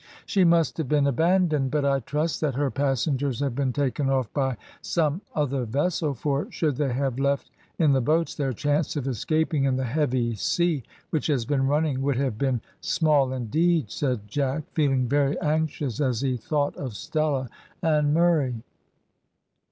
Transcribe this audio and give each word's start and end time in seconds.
"She 0.25 0.43
must 0.43 0.79
have 0.79 0.87
been 0.89 1.05
abandoned, 1.05 1.69
but 1.69 1.85
I 1.85 1.99
trust 1.99 2.41
that 2.41 2.55
her 2.55 2.71
passengers 2.71 3.39
have 3.39 3.53
been 3.53 3.71
taken 3.71 4.09
off 4.09 4.33
by 4.33 4.57
some 4.81 5.21
other 5.35 5.63
vessel, 5.63 6.15
for 6.15 6.49
should 6.51 6.77
they 6.77 6.91
have 6.91 7.19
left 7.19 7.51
in 7.77 7.91
the 7.93 8.01
boats, 8.01 8.33
their 8.33 8.51
chance 8.51 8.95
of 8.95 9.07
escaping 9.07 9.65
in 9.65 9.75
the 9.75 9.83
heavy 9.83 10.33
sea 10.33 10.81
which 11.11 11.27
has 11.27 11.45
been 11.45 11.67
running 11.67 12.01
would 12.01 12.17
have 12.17 12.39
been 12.39 12.61
small 12.79 13.31
indeed," 13.31 13.91
said 13.91 14.27
Jack, 14.27 14.63
feeling 14.73 15.07
very 15.07 15.39
anxious 15.39 15.99
as 16.01 16.21
he 16.21 16.35
thought 16.35 16.75
of 16.77 16.95
Stella 16.95 17.47
and 17.83 18.11
Murray. 18.11 18.55